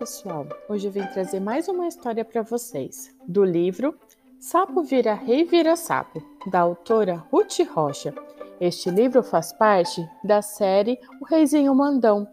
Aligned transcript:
pessoal! 0.00 0.46
Hoje 0.66 0.88
eu 0.88 0.90
vim 0.90 1.04
trazer 1.08 1.40
mais 1.40 1.68
uma 1.68 1.86
história 1.86 2.24
para 2.24 2.40
vocês, 2.40 3.14
do 3.28 3.44
livro 3.44 3.94
Sapo 4.38 4.82
Vira 4.82 5.12
Rei 5.12 5.44
Vira 5.44 5.76
Sapo, 5.76 6.22
da 6.46 6.60
autora 6.60 7.16
Ruth 7.30 7.58
Rocha. 7.70 8.14
Este 8.58 8.88
livro 8.88 9.22
faz 9.22 9.52
parte 9.52 10.02
da 10.24 10.40
série 10.40 10.98
O 11.20 11.26
Reizinho 11.26 11.74
Mandão, 11.74 12.26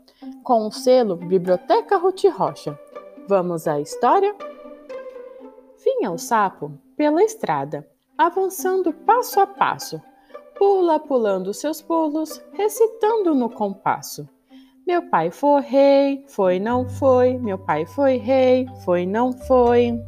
com 0.44 0.66
o 0.66 0.72
selo 0.72 1.18
Biblioteca 1.18 1.98
Ruth 1.98 2.24
Rocha. 2.32 2.80
Vamos 3.28 3.68
à 3.68 3.82
história? 3.82 4.34
Vinha 5.84 6.10
o 6.10 6.18
sapo 6.18 6.72
pela 6.96 7.22
estrada, 7.22 7.86
avançando 8.18 8.94
passo 8.94 9.42
a 9.42 9.46
passo, 9.46 10.02
pula 10.58 11.02
pulando 11.02 11.54
seus 11.54 11.82
pulos, 11.82 12.42
recitando 12.54 13.36
no 13.36 13.50
compasso. 13.50 14.26
Meu 14.88 15.02
pai 15.02 15.30
foi 15.30 15.62
rei, 15.64 16.24
foi, 16.30 16.60
não 16.60 16.88
foi. 16.88 17.38
Meu 17.40 17.58
pai 17.58 17.86
foi 17.86 18.16
rei, 18.16 18.66
foi, 18.86 19.06
não 19.06 19.34
foi. 19.34 20.02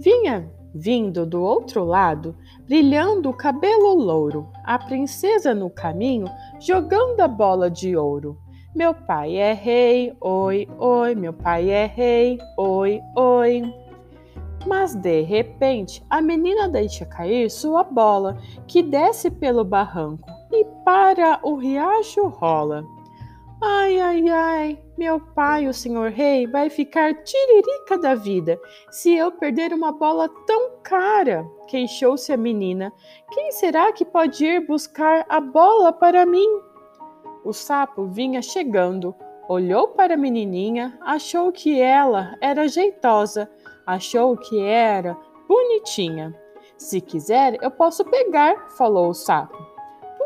Vinha 0.00 0.50
vindo 0.74 1.26
do 1.26 1.42
outro 1.42 1.84
lado, 1.84 2.34
brilhando 2.64 3.28
o 3.28 3.36
cabelo 3.36 3.92
louro, 3.92 4.48
a 4.64 4.78
princesa 4.78 5.54
no 5.54 5.68
caminho, 5.68 6.26
jogando 6.58 7.20
a 7.20 7.28
bola 7.28 7.70
de 7.70 7.94
ouro. 7.94 8.38
Meu 8.74 8.94
pai 8.94 9.36
é 9.36 9.52
rei, 9.52 10.16
oi, 10.18 10.66
oi, 10.78 11.14
meu 11.14 11.34
pai 11.34 11.68
é 11.68 11.84
rei, 11.84 12.38
oi, 12.56 12.98
oi. 13.14 13.62
Mas 14.66 14.94
de 14.94 15.20
repente 15.20 16.02
a 16.08 16.22
menina 16.22 16.66
deixa 16.66 17.04
cair 17.04 17.50
sua 17.50 17.84
bola, 17.84 18.38
que 18.66 18.82
desce 18.82 19.30
pelo 19.30 19.64
barranco 19.64 20.30
e 20.50 20.64
para 20.82 21.38
o 21.42 21.56
riacho 21.56 22.26
rola. 22.28 22.82
Ai, 23.64 24.00
ai, 24.00 24.28
ai, 24.28 24.78
meu 24.98 25.20
pai, 25.20 25.68
o 25.68 25.72
senhor 25.72 26.10
rei, 26.10 26.48
vai 26.48 26.68
ficar 26.68 27.14
tiririca 27.22 27.96
da 27.96 28.12
vida 28.12 28.60
se 28.90 29.14
eu 29.14 29.30
perder 29.30 29.72
uma 29.72 29.92
bola 29.92 30.28
tão 30.48 30.80
cara, 30.82 31.48
queixou-se 31.68 32.32
a 32.32 32.36
menina. 32.36 32.92
Quem 33.30 33.52
será 33.52 33.92
que 33.92 34.04
pode 34.04 34.44
ir 34.44 34.66
buscar 34.66 35.24
a 35.28 35.40
bola 35.40 35.92
para 35.92 36.26
mim? 36.26 36.48
O 37.44 37.52
sapo 37.52 38.06
vinha 38.06 38.42
chegando, 38.42 39.14
olhou 39.48 39.86
para 39.88 40.14
a 40.14 40.16
menininha, 40.16 40.98
achou 41.00 41.52
que 41.52 41.80
ela 41.80 42.36
era 42.40 42.66
jeitosa, 42.66 43.48
achou 43.86 44.36
que 44.36 44.60
era 44.60 45.16
bonitinha. 45.46 46.34
Se 46.76 47.00
quiser, 47.00 47.56
eu 47.62 47.70
posso 47.70 48.04
pegar, 48.04 48.70
falou 48.70 49.10
o 49.10 49.14
sapo. 49.14 49.71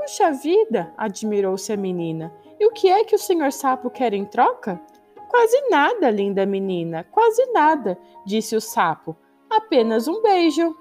Puxa 0.07 0.31
vida, 0.31 0.95
admirou-se 0.97 1.73
a 1.73 1.77
menina. 1.77 2.33
E 2.61 2.65
o 2.65 2.71
que 2.71 2.89
é 2.89 3.03
que 3.03 3.17
o 3.17 3.19
senhor 3.19 3.51
sapo 3.51 3.91
quer 3.91 4.15
em 4.15 4.25
troca? 4.25 4.81
Quase 5.29 5.69
nada, 5.69 6.09
linda 6.11 6.47
menina, 6.47 7.03
quase 7.11 7.45
nada, 7.47 7.99
disse 8.25 8.55
o 8.55 8.61
sapo. 8.61 9.17
Apenas 9.51 10.07
um 10.07 10.23
beijo. 10.23 10.77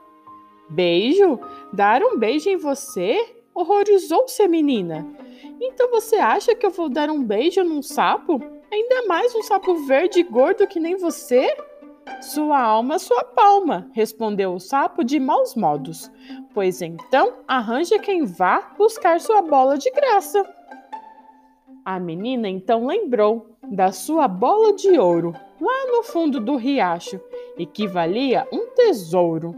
Beijo? 0.69 1.39
Dar 1.73 2.03
um 2.03 2.19
beijo 2.19 2.51
em 2.51 2.57
você? 2.57 3.17
Horrorizou-se 3.51 4.43
a 4.43 4.47
menina. 4.47 5.03
Então 5.59 5.89
você 5.89 6.17
acha 6.17 6.53
que 6.53 6.63
eu 6.63 6.69
vou 6.69 6.87
dar 6.87 7.09
um 7.09 7.23
beijo 7.23 7.63
num 7.63 7.81
sapo? 7.81 8.39
Ainda 8.71 9.07
mais 9.07 9.33
um 9.33 9.41
sapo 9.41 9.73
verde 9.87 10.19
e 10.19 10.23
gordo 10.23 10.67
que 10.67 10.79
nem 10.79 10.97
você? 10.97 11.47
Sua 12.21 12.59
alma, 12.59 12.99
sua 12.99 13.23
palma, 13.23 13.89
respondeu 13.93 14.53
o 14.53 14.59
sapo 14.59 15.03
de 15.03 15.19
maus 15.19 15.55
modos. 15.55 16.11
Pois 16.53 16.81
então 16.81 17.33
arranje 17.47 17.97
quem 17.99 18.25
vá 18.25 18.73
buscar 18.77 19.19
sua 19.19 19.41
bola 19.41 19.77
de 19.77 19.91
graça. 19.91 20.43
A 21.83 21.99
menina 21.99 22.49
então 22.49 22.87
lembrou 22.87 23.55
da 23.69 23.91
sua 23.91 24.27
bola 24.27 24.73
de 24.73 24.97
ouro 24.97 25.33
lá 25.59 25.91
no 25.91 26.03
fundo 26.03 26.39
do 26.39 26.55
riacho 26.55 27.19
e 27.57 27.65
que 27.65 27.87
valia 27.87 28.47
um 28.51 28.67
tesouro. 28.73 29.55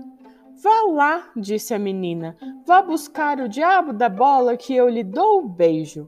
Vá 0.61 0.81
lá, 0.91 1.29
disse 1.35 1.73
a 1.73 1.79
menina, 1.79 2.35
vá 2.65 2.81
buscar 2.81 3.39
o 3.39 3.47
diabo 3.47 3.93
da 3.93 4.09
bola 4.09 4.57
que 4.57 4.75
eu 4.75 4.89
lhe 4.89 5.03
dou 5.03 5.39
o 5.39 5.47
beijo. 5.47 6.07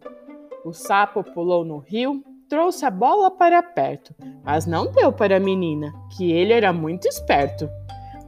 O 0.66 0.74
sapo 0.74 1.24
pulou 1.24 1.64
no 1.64 1.78
rio, 1.78 2.24
trouxe 2.50 2.84
a 2.84 2.90
bola 2.90 3.30
para 3.30 3.62
perto, 3.62 4.14
mas 4.44 4.66
não 4.66 4.92
deu 4.92 5.14
para 5.14 5.38
a 5.38 5.40
menina, 5.40 5.94
que 6.18 6.32
ele 6.32 6.52
era 6.52 6.74
muito 6.74 7.08
esperto. 7.08 7.70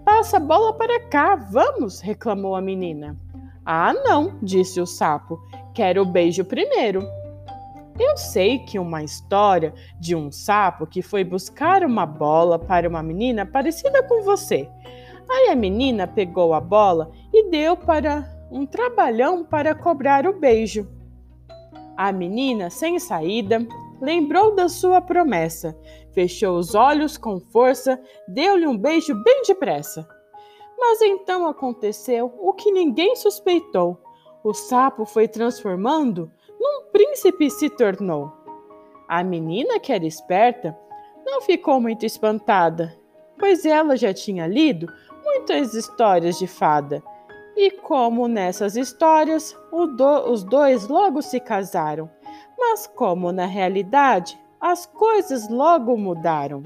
Passa 0.06 0.38
a 0.38 0.40
bola 0.40 0.74
para 0.74 1.00
cá, 1.08 1.36
vamos, 1.36 2.00
reclamou 2.00 2.56
a 2.56 2.62
menina. 2.62 3.18
Ah, 3.66 3.94
não, 3.94 4.38
disse 4.42 4.80
o 4.80 4.86
sapo, 4.86 5.40
quero 5.74 6.04
o 6.04 6.06
beijo 6.06 6.46
primeiro. 6.46 7.04
Eu 8.00 8.16
sei 8.16 8.60
que 8.60 8.78
uma 8.78 9.04
história 9.04 9.74
de 10.00 10.16
um 10.16 10.32
sapo 10.32 10.86
que 10.86 11.02
foi 11.02 11.24
buscar 11.24 11.84
uma 11.84 12.06
bola 12.06 12.60
para 12.60 12.88
uma 12.88 13.02
menina 13.02 13.46
parecida 13.46 14.04
com 14.04 14.22
você. 14.22 14.70
Aí 15.30 15.50
a 15.50 15.56
menina 15.56 16.08
pegou 16.08 16.54
a 16.54 16.62
bola 16.62 17.12
e 17.34 17.50
deu 17.50 17.76
para 17.76 18.28
um 18.52 18.66
trabalhão 18.66 19.44
para 19.44 19.74
cobrar 19.74 20.28
o 20.28 20.40
beijo. 20.40 20.88
A 21.96 22.12
menina, 22.12 22.70
sem 22.70 23.00
saída, 23.00 23.66
lembrou 24.02 24.56
da 24.56 24.68
sua 24.68 25.00
promessa, 25.00 25.78
fechou 26.12 26.58
os 26.58 26.74
olhos 26.74 27.18
com 27.18 27.40
força, 27.40 28.02
deu-lhe 28.28 28.66
um 28.66 28.78
beijo 28.78 29.14
bem 29.24 29.44
depressa. 29.48 30.08
Mas 30.78 31.00
então 31.02 31.48
aconteceu 31.48 32.34
o 32.40 32.54
que 32.54 32.72
ninguém 32.72 33.16
suspeitou. 33.16 34.02
O 34.44 34.54
sapo 34.54 35.06
foi 35.06 35.28
transformando 35.28 36.32
num 36.60 36.90
príncipe 36.92 37.50
se 37.50 37.70
tornou. 37.70 38.32
A 39.08 39.24
menina, 39.24 39.80
que 39.80 39.94
era 39.94 40.06
esperta, 40.06 40.76
não 41.24 41.42
ficou 41.42 41.80
muito 41.80 42.06
espantada, 42.06 42.98
pois 43.38 43.66
ela 43.66 43.96
já 43.96 44.14
tinha 44.14 44.48
lido 44.48 44.88
muitas 45.24 45.76
histórias 45.76 46.40
de 46.40 46.48
fada. 46.48 47.04
E 47.56 47.70
como 47.72 48.28
nessas 48.28 48.76
histórias 48.76 49.56
do, 49.72 50.32
os 50.32 50.44
dois 50.44 50.88
logo 50.88 51.22
se 51.22 51.40
casaram, 51.40 52.10
mas 52.62 52.86
como 52.86 53.32
na 53.32 53.48
realidade 53.48 54.40
as 54.62 54.86
coisas 54.86 55.50
logo 55.50 55.98
mudaram. 55.98 56.64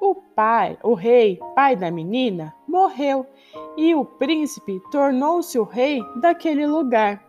O 0.00 0.16
pai, 0.16 0.76
o 0.82 0.94
rei, 0.94 1.38
pai 1.54 1.76
da 1.76 1.92
menina, 1.92 2.52
morreu 2.66 3.24
e 3.76 3.94
o 3.94 4.04
príncipe 4.04 4.80
tornou-se 4.90 5.56
o 5.56 5.62
rei 5.62 6.02
daquele 6.20 6.66
lugar. 6.66 7.24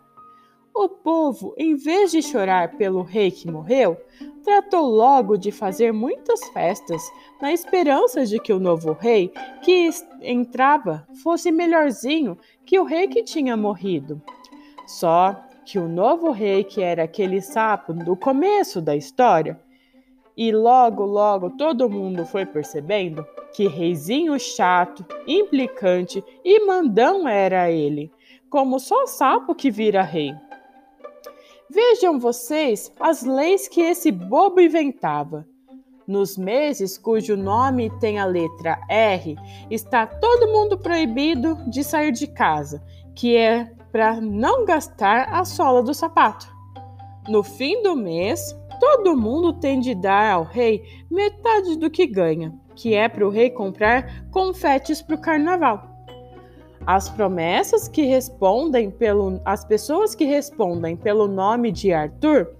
O 0.74 0.90
povo, 0.90 1.54
em 1.56 1.76
vez 1.76 2.12
de 2.12 2.24
chorar 2.24 2.78
pelo 2.78 3.04
rei 3.04 3.30
que 3.30 3.52
morreu, 3.52 3.96
tratou 4.44 4.88
logo 4.88 5.38
de 5.38 5.52
fazer 5.52 5.92
muitas 5.92 6.44
festas, 6.50 7.02
na 7.40 7.54
esperança 7.54 8.26
de 8.26 8.40
que 8.40 8.54
o 8.54 8.60
novo 8.60 8.94
rei 8.94 9.32
que 9.62 9.90
entrava 10.22 11.06
fosse 11.22 11.52
melhorzinho 11.52 12.38
que 12.66 12.80
o 12.80 12.86
rei 12.86 13.08
que 13.08 13.22
tinha 13.22 13.56
morrido. 13.56 14.20
Só 14.88 15.51
que 15.66 15.80
o 15.80 15.88
novo 15.88 16.32
rei, 16.32 16.64
que 16.64 16.82
era 16.82 17.04
aquele 17.04 17.42
sapo 17.42 17.94
do 17.94 18.16
começo 18.16 18.82
da 18.82 18.96
história, 18.96 19.60
e 20.36 20.52
logo, 20.52 21.06
logo 21.06 21.52
todo 21.52 21.90
mundo 21.90 22.26
foi 22.26 22.46
percebendo 22.46 23.26
que 23.54 23.68
reizinho 23.68 24.40
chato, 24.40 25.06
implicante 25.28 26.24
e 26.44 26.66
mandão 26.66 27.28
era 27.28 27.70
ele, 27.70 28.12
como 28.50 28.80
só 28.80 29.06
sapo 29.06 29.54
que 29.54 29.70
vira 29.70 30.02
rei. 30.02 30.34
Vejam 31.70 32.20
vocês 32.20 32.92
as 33.00 33.24
leis 33.24 33.68
que 33.68 33.82
esse 33.82 34.12
bobo 34.12 34.60
inventava. 34.60 35.48
Nos 36.08 36.38
meses 36.38 36.98
cujo 36.98 37.38
nome 37.38 37.90
tem 38.00 38.20
a 38.20 38.26
letra 38.26 38.78
R, 38.90 39.38
está 39.70 40.06
todo 40.06 40.52
mundo 40.52 40.78
proibido 40.78 41.56
de 41.70 41.84
sair 41.84 42.12
de 42.12 42.28
casa, 42.28 42.84
que 43.16 43.38
é 43.38 43.72
para 43.92 44.20
não 44.20 44.66
gastar 44.66 45.34
a 45.34 45.44
sola 45.44 45.84
do 45.84 45.94
sapato. 45.94 46.48
No 47.28 47.44
fim 47.44 47.82
do 47.84 47.96
mês, 47.96 48.56
todo 48.80 49.16
mundo 49.16 49.54
tem 49.54 49.80
de 49.80 49.94
dar 49.94 50.32
ao 50.32 50.44
rei 50.44 50.84
metade 51.10 51.78
do 51.78 51.90
que 51.90 52.08
ganha, 52.08 52.54
que 52.76 52.96
é 52.96 53.08
para 53.08 53.28
o 53.28 53.30
rei 53.30 53.50
comprar 53.50 54.28
confetes 54.32 55.02
para 55.02 55.16
o 55.16 55.22
carnaval. 55.22 55.92
As 56.86 57.08
promessas 57.10 57.88
que 57.88 58.04
respondem 58.04 58.90
pelo 58.90 59.40
as 59.46 59.64
pessoas 59.64 60.16
que 60.16 60.26
respondem 60.26 60.98
pelo 60.98 61.28
nome 61.28 61.72
de 61.72 61.94
Arthur 61.94 62.56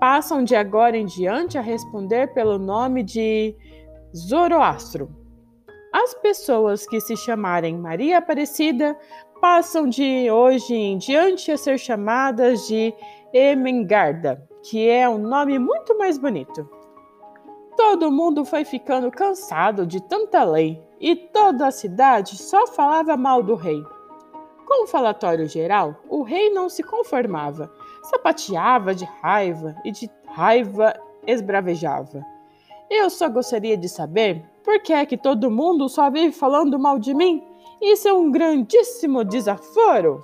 passam 0.00 0.42
de 0.42 0.56
agora 0.56 0.96
em 0.96 1.04
diante 1.04 1.58
a 1.58 1.60
responder 1.60 2.32
pelo 2.32 2.58
nome 2.58 3.02
de 3.02 3.54
Zoroastro. 4.16 5.14
As 5.92 6.14
pessoas 6.14 6.86
que 6.86 7.00
se 7.00 7.16
chamarem 7.16 7.76
Maria 7.76 8.18
Aparecida 8.18 8.96
passam 9.40 9.88
de 9.88 10.30
hoje 10.30 10.74
em 10.74 10.98
diante 10.98 11.50
a 11.50 11.56
ser 11.56 11.78
chamadas 11.78 12.68
de 12.68 12.94
Emengarda, 13.32 14.46
que 14.62 14.88
é 14.88 15.08
um 15.08 15.18
nome 15.18 15.58
muito 15.58 15.96
mais 15.96 16.18
bonito. 16.18 16.68
Todo 17.76 18.10
mundo 18.10 18.44
foi 18.44 18.64
ficando 18.64 19.10
cansado 19.10 19.86
de 19.86 20.02
tanta 20.02 20.44
lei 20.44 20.82
e 21.00 21.16
toda 21.16 21.66
a 21.66 21.70
cidade 21.70 22.36
só 22.36 22.66
falava 22.66 23.16
mal 23.16 23.42
do 23.42 23.54
rei. 23.54 23.82
Com 24.66 24.84
o 24.84 24.86
falatório 24.86 25.48
geral, 25.48 25.96
o 26.08 26.22
rei 26.22 26.50
não 26.50 26.68
se 26.68 26.82
conformava, 26.82 27.72
sapateava 28.02 28.94
de 28.94 29.04
raiva 29.22 29.74
e 29.84 29.90
de 29.90 30.10
raiva 30.26 30.94
esbravejava. 31.26 32.24
Eu 32.90 33.08
só 33.08 33.28
gostaria 33.28 33.76
de 33.76 33.88
saber 33.88 34.44
por 34.62 34.80
que 34.82 34.92
é 34.92 35.06
que 35.06 35.16
todo 35.16 35.50
mundo 35.50 35.88
só 35.88 36.10
vive 36.10 36.32
falando 36.32 36.78
mal 36.78 36.98
de 36.98 37.14
mim. 37.14 37.49
Isso 37.80 38.06
é 38.06 38.12
um 38.12 38.30
grandíssimo 38.30 39.24
desaforo. 39.24 40.22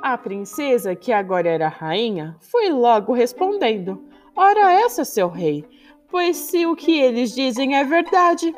A 0.00 0.16
princesa, 0.16 0.96
que 0.96 1.12
agora 1.12 1.48
era 1.48 1.68
rainha, 1.68 2.36
foi 2.40 2.70
logo 2.70 3.12
respondendo: 3.12 4.02
Ora, 4.34 4.72
essa, 4.72 5.04
seu 5.04 5.28
rei, 5.28 5.64
pois 6.10 6.36
se 6.36 6.66
o 6.66 6.74
que 6.74 6.98
eles 6.98 7.34
dizem 7.34 7.76
é 7.76 7.84
verdade, 7.84 8.54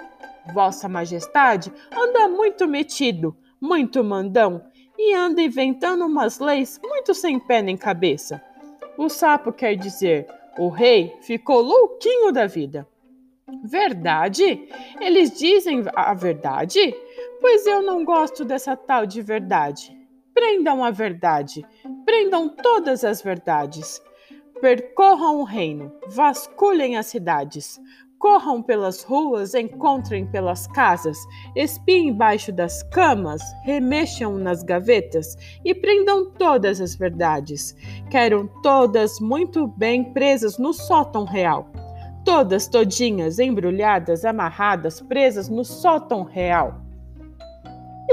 Vossa 0.52 0.88
Majestade 0.88 1.72
anda 1.92 2.28
muito 2.28 2.68
metido, 2.68 3.36
muito 3.60 4.04
mandão 4.04 4.62
e 4.96 5.14
anda 5.14 5.42
inventando 5.42 6.06
umas 6.06 6.38
leis 6.38 6.78
muito 6.82 7.12
sem 7.14 7.38
pé 7.38 7.60
nem 7.62 7.76
cabeça. 7.76 8.40
O 8.96 9.08
sapo 9.08 9.52
quer 9.52 9.74
dizer: 9.74 10.26
o 10.56 10.68
rei 10.68 11.16
ficou 11.20 11.60
louquinho 11.60 12.30
da 12.30 12.46
vida. 12.46 12.86
Verdade? 13.62 14.68
Eles 15.00 15.36
dizem 15.36 15.82
a 15.94 16.14
verdade? 16.14 16.94
Pois 17.46 17.66
eu 17.66 17.82
não 17.82 18.06
gosto 18.06 18.42
dessa 18.42 18.74
tal 18.74 19.04
de 19.04 19.20
verdade. 19.20 19.94
Prendam 20.32 20.82
a 20.82 20.90
verdade, 20.90 21.62
prendam 22.06 22.48
todas 22.48 23.04
as 23.04 23.20
verdades. 23.20 24.00
Percorram 24.62 25.40
o 25.40 25.44
reino, 25.44 25.92
vasculhem 26.08 26.96
as 26.96 27.04
cidades, 27.04 27.78
corram 28.18 28.62
pelas 28.62 29.02
ruas, 29.02 29.52
encontrem 29.54 30.26
pelas 30.26 30.66
casas, 30.68 31.18
espiem 31.54 32.08
embaixo 32.08 32.50
das 32.50 32.82
camas, 32.84 33.42
remexam 33.62 34.38
nas 34.38 34.62
gavetas 34.62 35.36
e 35.62 35.74
prendam 35.74 36.30
todas 36.30 36.80
as 36.80 36.94
verdades. 36.96 37.76
Quero 38.10 38.50
todas 38.62 39.20
muito 39.20 39.66
bem 39.66 40.14
presas 40.14 40.56
no 40.56 40.72
sótão 40.72 41.26
real. 41.26 41.70
Todas 42.24 42.66
todinhas, 42.66 43.38
embrulhadas, 43.38 44.24
amarradas, 44.24 45.02
presas 45.02 45.50
no 45.50 45.62
sótão 45.62 46.22
real. 46.22 46.83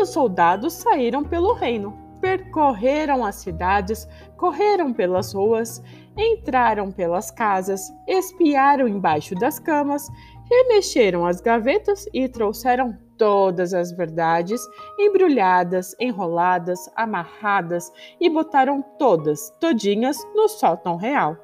Os 0.01 0.09
soldados 0.09 0.73
saíram 0.73 1.23
pelo 1.23 1.53
reino 1.53 1.95
percorreram 2.19 3.23
as 3.23 3.35
cidades, 3.35 4.07
correram 4.35 4.91
pelas 4.91 5.31
ruas, 5.31 5.81
entraram 6.17 6.91
pelas 6.91 7.29
casas, 7.29 7.91
espiaram 8.07 8.87
embaixo 8.87 9.35
das 9.35 9.59
camas, 9.59 10.07
remexeram 10.49 11.23
as 11.23 11.39
gavetas 11.39 12.07
e 12.13 12.27
trouxeram 12.27 12.97
todas 13.15 13.75
as 13.75 13.91
verdades 13.91 14.59
embrulhadas, 14.99 15.95
enroladas, 15.99 16.89
amarradas 16.95 17.91
e 18.19 18.27
botaram 18.27 18.83
todas, 18.97 19.51
todinhas, 19.59 20.17
no 20.35 20.47
sótão 20.47 20.95
real. 20.95 21.37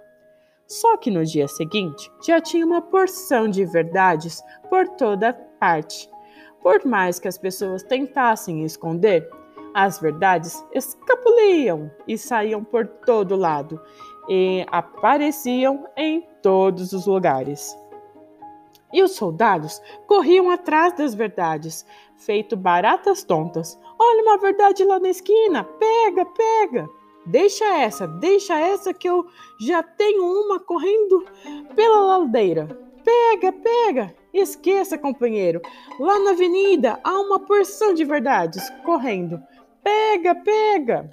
Só 0.68 0.98
que 0.98 1.12
no 1.12 1.24
dia 1.24 1.48
seguinte 1.48 2.12
já 2.26 2.42
tinha 2.42 2.66
uma 2.66 2.82
porção 2.82 3.48
de 3.48 3.66
verdades 3.66 4.44
por 4.68 4.88
toda 4.90 5.34
parte. 5.60 6.10
Por 6.62 6.86
mais 6.86 7.20
que 7.20 7.28
as 7.28 7.38
pessoas 7.38 7.84
tentassem 7.84 8.64
esconder, 8.64 9.30
as 9.74 10.00
verdades 10.00 10.66
escapuliam 10.74 11.92
e 12.08 12.18
saíam 12.18 12.64
por 12.64 12.88
todo 12.88 13.36
lado 13.36 13.80
e 14.28 14.66
apareciam 14.72 15.88
em 15.96 16.28
todos 16.42 16.94
os 16.94 17.06
lugares. 17.06 17.78
E 18.92 19.04
os 19.04 19.12
soldados 19.12 19.82
corriam 20.08 20.50
atrás 20.50 20.94
das 20.94 21.14
verdades, 21.14 21.86
feito 22.16 22.56
baratas 22.56 23.24
tontas. 23.24 23.80
Olha 24.00 24.24
uma 24.24 24.38
verdade 24.38 24.84
lá 24.84 25.00
na 25.00 25.10
esquina, 25.10 25.64
pega, 25.64 26.26
pega. 26.26 26.90
Deixa 27.26 27.66
essa, 27.66 28.08
deixa 28.08 28.58
essa 28.58 28.94
que 28.94 29.10
eu 29.10 29.26
já 29.60 29.84
tenho 29.84 30.24
uma 30.24 30.60
correndo 30.60 31.26
pela 31.76 32.18
ladeira. 32.18 32.68
Pega, 33.04 33.52
pega. 33.52 34.16
Esqueça, 34.40 34.98
companheiro. 35.00 35.62
Lá 36.00 36.20
na 36.20 36.32
avenida 36.32 37.00
há 37.04 37.20
uma 37.20 37.40
porção 37.40 37.94
de 37.94 38.06
verdades 38.06 38.70
correndo. 38.86 39.42
Pega, 39.84 40.36
pega! 40.36 41.10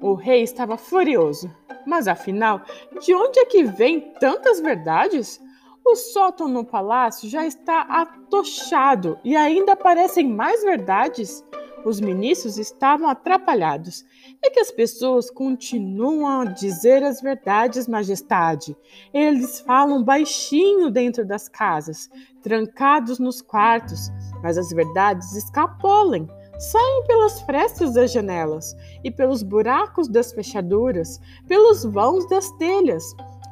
O 0.00 0.14
rei 0.14 0.42
estava 0.42 0.76
furioso. 0.76 1.50
Mas 1.84 2.06
afinal, 2.06 2.62
de 3.00 3.12
onde 3.12 3.40
é 3.40 3.44
que 3.44 3.64
vêm 3.64 4.12
tantas 4.20 4.60
verdades? 4.60 5.40
O 5.84 5.96
sótão 5.96 6.46
no 6.46 6.64
palácio 6.64 7.28
já 7.28 7.44
está 7.44 7.80
atochado 7.80 9.18
e 9.24 9.34
ainda 9.34 9.72
aparecem 9.72 10.28
mais 10.28 10.62
verdades. 10.62 11.44
Os 11.84 12.00
ministros 12.00 12.56
estavam 12.56 13.08
atrapalhados. 13.08 14.04
É 14.42 14.50
que 14.50 14.60
as 14.60 14.70
pessoas 14.70 15.30
continuam 15.30 16.40
a 16.40 16.44
dizer 16.44 17.02
as 17.02 17.20
verdades, 17.20 17.88
majestade. 17.88 18.76
Eles 19.12 19.60
falam 19.60 20.04
baixinho 20.04 20.90
dentro 20.90 21.26
das 21.26 21.48
casas, 21.48 22.08
trancados 22.40 23.18
nos 23.18 23.42
quartos, 23.42 24.10
mas 24.42 24.56
as 24.56 24.70
verdades 24.70 25.34
escapulam 25.34 26.28
saem 26.58 27.04
pelas 27.06 27.40
frestas 27.42 27.94
das 27.94 28.12
janelas 28.12 28.76
e 29.04 29.10
pelos 29.10 29.42
buracos 29.42 30.08
das 30.08 30.32
fechaduras, 30.32 31.20
pelos 31.46 31.84
vãos 31.84 32.28
das 32.28 32.50
telhas, 32.52 33.04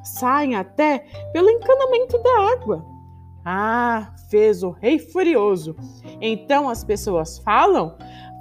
saem 0.02 0.56
até 0.56 1.04
pelo 1.32 1.48
encanamento 1.48 2.18
da 2.22 2.52
água. 2.52 2.84
Ah, 3.44 4.12
fez 4.28 4.62
o 4.62 4.70
rei 4.70 4.98
furioso. 4.98 5.76
Então 6.20 6.68
as 6.68 6.82
pessoas 6.84 7.38
falam? 7.38 7.96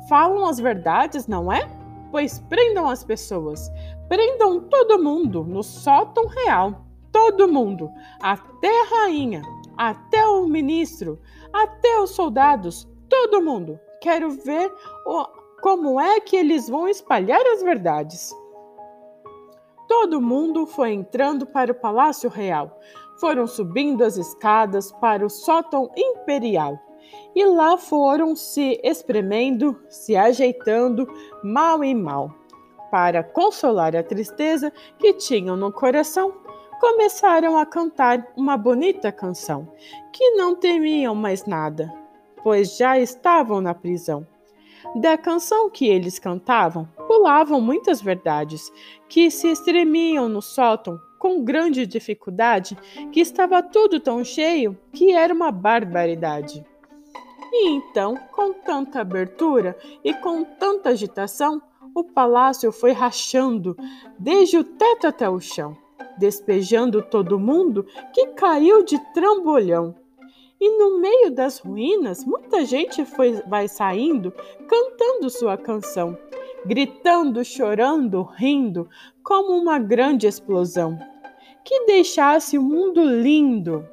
Falam 0.09 0.45
as 0.47 0.59
verdades, 0.59 1.27
não 1.27 1.51
é? 1.51 1.69
Pois 2.12 2.40
prendam 2.40 2.88
as 2.88 3.04
pessoas, 3.04 3.69
prendam 4.07 4.62
todo 4.62 5.04
mundo 5.04 5.44
no 5.44 5.63
sótão 5.63 6.28
real, 6.28 6.86
todo 7.12 7.48
mundo, 7.48 7.92
até 8.22 8.81
a 8.81 8.86
rainha, 8.86 9.42
até 9.78 10.25
o 10.25 10.48
ministro, 10.48 11.19
até 11.52 12.00
os 12.00 12.12
soldados, 12.12 12.88
todo 13.10 13.42
mundo. 13.42 13.80
Quero 14.02 14.30
ver 14.31 14.72
o, 15.06 15.25
como 15.62 16.00
é 16.00 16.19
que 16.19 16.36
eles 16.36 16.69
vão 16.69 16.88
espalhar 16.88 17.42
as 17.54 17.63
verdades. 17.63 18.34
Todo 19.88 20.22
mundo 20.22 20.66
foi 20.66 20.94
entrando 20.94 21.46
para 21.46 21.72
o 21.72 21.75
Palácio 21.75 22.30
Real. 22.30 22.80
Foram 23.19 23.48
subindo 23.48 24.04
as 24.04 24.18
escadas 24.18 24.92
para 24.94 25.25
o 25.25 25.30
sótão 25.30 25.90
imperial. 25.96 26.80
E 27.36 27.46
lá 27.46 27.78
foram 27.78 28.36
se 28.36 28.80
espremendo, 28.84 29.80
se 29.90 30.16
ajeitando, 30.16 31.07
mal 31.44 31.84
e 31.84 31.94
mal. 31.94 32.34
Para 32.90 33.24
consolar 33.24 33.95
a 33.95 34.04
tristeza 34.04 34.71
que 34.97 35.14
tinham 35.14 35.57
no 35.57 35.71
coração, 35.71 36.33
começaram 36.80 37.57
a 37.57 37.66
cantar 37.66 38.28
uma 38.38 38.57
bonita 38.57 39.12
canção, 39.12 39.68
que 40.14 40.31
não 40.31 40.56
temiam 40.56 41.16
mais 41.16 41.45
nada, 41.45 41.94
pois 42.44 42.78
já 42.78 42.97
estavam 42.97 43.59
na 43.59 43.74
prisão. 43.74 44.26
Da 44.95 45.18
canção 45.18 45.69
que 45.69 45.88
eles 45.88 46.19
cantavam, 46.19 46.88
pulavam 47.07 47.59
muitas 47.59 48.02
verdades, 48.02 48.71
que 49.09 49.30
se 49.30 49.50
estremiam 49.50 50.30
no 50.30 50.42
sótão 50.42 51.00
com 51.19 51.44
grande 51.44 51.85
dificuldade, 51.85 52.78
que 53.12 53.19
estava 53.19 53.64
tudo 53.64 54.00
tão 54.00 54.24
cheio 54.24 54.78
que 54.94 55.12
era 55.12 55.33
uma 55.33 55.52
barbaridade. 55.52 56.64
E 57.57 57.69
então, 57.69 58.18
com 58.33 58.52
tanta 58.52 59.00
abertura 59.00 59.78
e 60.04 60.14
com 60.14 60.44
tanta 60.44 60.90
agitação, 60.90 61.62
o 61.95 62.04
palácio 62.04 62.69
foi 62.69 62.92
rachando, 62.92 63.78
desde 64.19 64.57
o 64.57 64.64
teto 64.66 65.07
até 65.07 65.30
o 65.30 65.40
chão, 65.40 65.78
despejando 66.18 67.02
todo 67.02 67.40
mundo 67.40 67.85
que 68.14 68.28
caiu 68.28 68.83
de 68.83 69.00
trambolhão. 69.14 69.95
E 70.59 70.78
no 70.78 71.00
meio 71.00 71.31
das 71.31 71.59
ruínas, 71.59 72.26
muita 72.26 72.66
gente 72.66 73.06
foi, 73.06 73.42
vai 73.47 73.69
saindo 73.69 74.33
cantando 74.68 75.30
sua 75.30 75.57
canção, 75.57 76.18
gritando, 76.66 77.45
chorando, 77.45 78.21
rindo, 78.21 78.90
como 79.24 79.54
uma 79.54 79.80
grande 79.80 80.28
explosão 80.28 81.00
que 81.64 81.85
deixasse 81.85 82.57
o 82.57 82.62
mundo 82.62 83.02
lindo. 83.02 83.88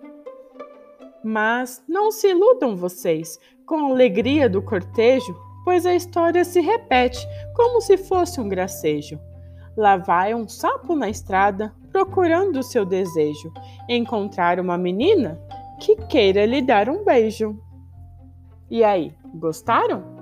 Mas 1.25 1.83
não 1.89 2.11
se 2.11 2.29
iludam 2.29 2.77
vocês 2.77 3.39
com 3.67 3.93
alegria 3.93 4.49
do 4.49 4.63
cortejo, 4.63 5.35
pois 5.65 5.87
a 5.87 5.95
história 5.95 6.45
se 6.45 6.61
repete 6.61 7.27
como 7.55 7.81
se 7.81 7.97
fosse 7.97 8.41
um 8.41 8.49
gracejo. 8.49 9.19
Lá 9.77 9.97
vai 9.97 10.35
um 10.35 10.47
sapo 10.49 10.95
na 10.95 11.09
estrada 11.09 11.73
procurando 11.91 12.57
o 12.57 12.63
seu 12.63 12.85
desejo, 12.85 13.53
encontrar 13.89 14.59
uma 14.59 14.77
menina 14.77 15.41
que 15.81 15.97
queira 16.07 16.47
lhe 16.47 16.63
dar 16.63 16.89
um 16.89 17.05
beijo. 17.05 17.59
E 18.71 18.83
aí, 18.83 19.15
gostaram? 19.35 20.22